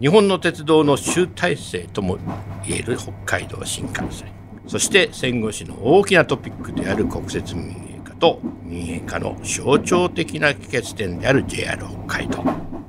[0.00, 2.18] 日本の鉄道の集大成とも
[2.66, 4.28] 言える北海道新幹線。
[4.66, 12.44] そして戦後史の大きなトピックである国設民営化と民営化の象徴的な帰結点である JR 北海道。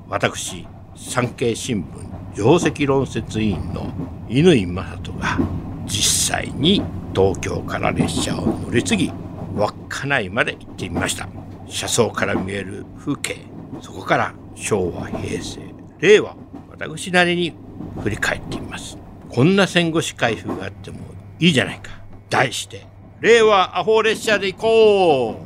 [0.09, 3.91] 私産経新聞定石論説委員の
[4.29, 5.39] 乾正人が
[5.85, 6.83] 実際に
[7.15, 9.11] 東京から列車を乗り継ぎ
[9.55, 11.27] 稚内まで行ってみました。
[11.67, 13.37] 車窓から見える風景
[13.81, 15.66] そこから昭和平成。
[15.99, 16.35] 令和
[16.69, 17.53] 私なりに
[18.01, 18.97] 振り返ってみます。
[19.29, 20.99] こんな戦後史開封があっても
[21.39, 21.91] いいじゃないか。
[22.29, 22.85] 題して
[23.21, 25.45] 令和アホ列車で行こ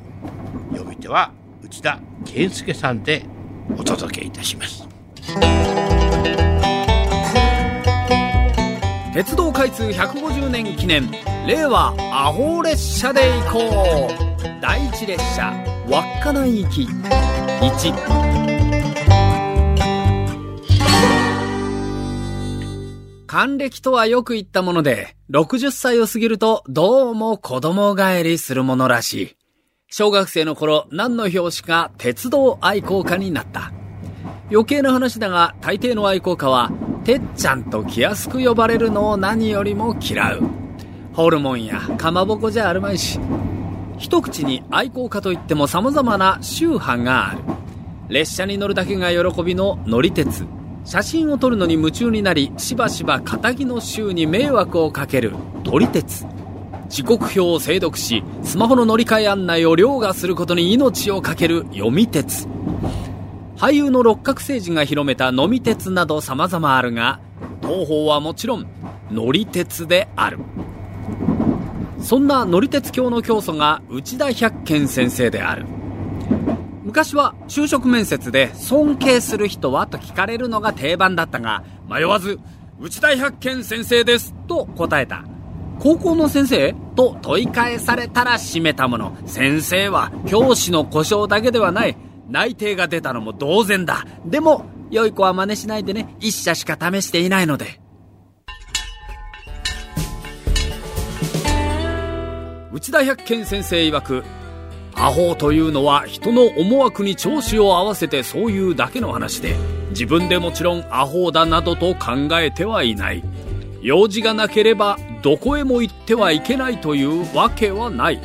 [0.72, 1.32] う読み手は
[1.64, 3.26] 内田健介さんで
[3.78, 4.88] お届けいたします。
[9.14, 11.12] 鉄道開通150年記念
[11.46, 15.52] 令和アホ列車で行こう第一列車
[15.90, 18.31] 稚内行き1
[23.32, 29.38] 還暦とはよく言ったもので、60歳を過ぎるとどうも子供帰りするものらしい。
[29.88, 33.72] 小学生の頃何の表紙か鉄道愛好家になった。
[34.52, 36.74] 余計な話だが大抵の愛好家は、
[37.06, 40.42] てっちゃんと気安く呼ばれるのを何よりも嫌う。
[41.14, 43.18] ホルモンやかまぼこじゃあるまいし。
[43.98, 47.40] 一口に愛好家といっても様々な宗派がある。
[48.10, 50.46] 列車に乗るだけが喜びの乗り鉄。
[50.84, 56.26] 写真を撮るのに夢中になりしばしば仇の衆に迷惑をかける撮り鉄。
[56.90, 62.48] 時刻表を精読しスマホの乗り換え案内を凌駕することに命を懸ける読み鉄。
[63.56, 67.22] 俳優の六角星人が広めた飲み鉄など様々あるが
[67.62, 68.66] 東方はもちろん
[69.12, 70.40] 乗り鉄である。
[72.00, 75.66] そんな乗り鉄教の教祖が内田百軒先生である。
[76.84, 82.40] 昔は就職面接で尊敬する人はと聞かれるのが定番だったが、迷わず、
[82.80, 85.24] 内田百軒先生ですと答えた。
[85.80, 89.16] 高校の先生と問い返されたら閉めたもの。
[89.26, 91.98] 先生は教師の故障だけではない。
[92.30, 94.06] 内定が出たのも同然だ。
[94.26, 96.16] でも、良い子は真似しないでね。
[96.20, 97.82] 一社しか試していないので。
[102.72, 104.24] 内田百軒先生曰く、
[105.02, 109.56] アホというのは人の思惑に調子を合わせてそういうだけの話で
[109.90, 113.24] 自分でもちろんアホだなどと考えてはいない。
[113.82, 118.22] 用事がなければどこへも行ってはいけないというわけはない。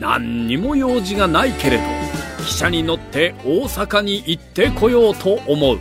[0.00, 1.84] 何にも用事がないけれど
[2.42, 5.78] 汽車に乗って大阪に行ってこようと思う。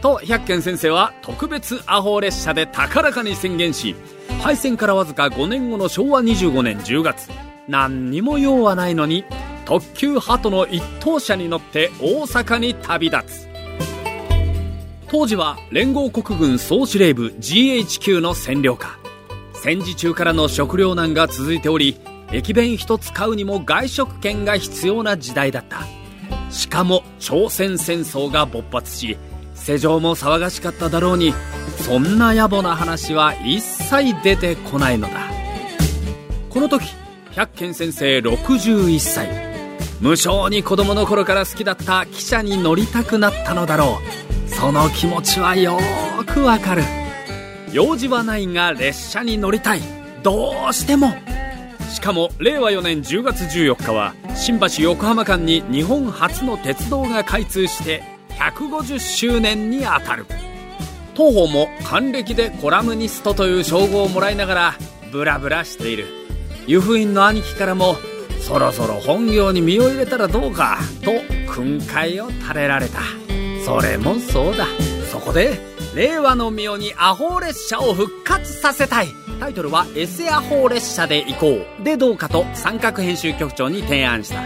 [0.00, 3.94] と百軒先生は特別アホ列車で高らかに宣言し
[4.40, 7.28] 敗戦からわずか5年後の昭和25年10月。
[7.68, 9.24] 何にも用はないのに
[9.64, 13.48] 特急ハトの一等車に乗って大阪に旅立つ。
[15.08, 18.98] 当時は連合国軍総司令部 GHQ の占領下。
[19.54, 21.98] 戦時中からの食糧難が続いており
[22.32, 25.86] 駅弁一つ買うにも外食券が必要な時代だった。
[26.50, 29.16] しかも朝鮮戦争が勃発し
[29.54, 31.32] 世情も騒がしかっただろうに
[31.86, 35.14] そんな野暮な話は一切出てこないのだ。
[36.50, 36.86] この時
[37.32, 39.43] 百軒先生61歳。
[40.04, 44.02] 無性に子供の頃から好きだった汽車に乗りたくなったのだろ
[44.46, 44.50] う。
[44.50, 45.78] その気持ちはよ
[46.26, 46.82] くわかる。
[47.72, 49.80] 用事はないが列車に乗りたい。
[50.22, 51.14] どうしても。
[51.90, 60.26] しかも令和4年10月14日は新橋横浜間に日本初の鉄道が開通して150周年にあたる。
[61.14, 64.74] 当方も還暦でコラムニストという称号をもらいながら
[65.10, 66.04] ブラブラしている。
[66.66, 67.96] 湯布院の兄貴からも
[68.46, 71.12] そろそろ本業に身を入れたらどうかと
[71.50, 73.00] 訓戒を垂れられた。
[73.64, 74.66] それもそうだ。
[75.10, 75.58] そこで
[75.94, 79.08] 令和の御代にアホ列車を復活させたい。
[79.40, 84.42] タイトルは「エセアホ列車で行こう」でどうかと三角編集局長に提案した。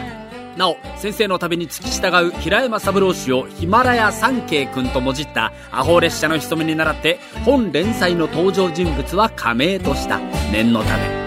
[0.57, 10.21] なお先生の旅に付き従う平山三郎氏をヒマラヤ三慶君ともじったアホ列車の潜めに倣って本連載の登場人物は加盟とした。
[10.53, 11.18] 念のため。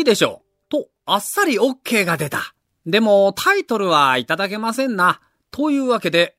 [0.00, 0.70] いいでしょう。
[0.70, 2.54] と、あっさり OK が出た。
[2.86, 5.20] でも、タイトルはいただけませんな。
[5.50, 6.36] というわけで、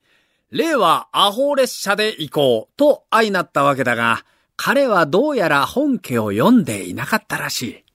[0.50, 4.25] 令和アホ列車で行こうと相なったわけだが、
[4.58, 7.86] 彼はどうやら本家を読んでいなかったらしい。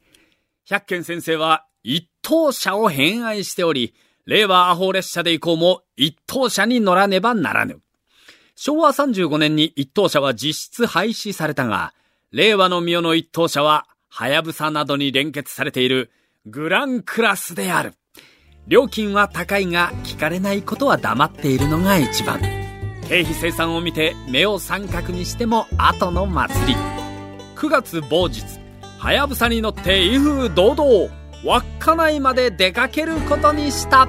[0.67, 3.93] 百軒先生は一等車を偏愛しており、
[4.25, 7.81] 令和アホ列車で行こうも一等車に乗らねばならぬ。
[8.55, 11.93] 昭和35年に一等車は実質廃止されたが、
[12.31, 16.11] 令和の御代の一等車ははやぶさなどに連結されている
[16.47, 17.93] グランクラスである。
[18.67, 22.41] 料金は高いが聞かれないことは黙っているのが一番。
[23.07, 26.75] 経費生産を見て目を三角にしても後の祭り。
[27.57, 28.43] 9月某日
[28.99, 31.13] はやぶさに乗って威風堂々
[31.45, 34.09] 稚内まで出かけることにした。